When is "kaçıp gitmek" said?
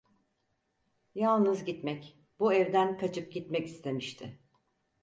2.97-3.67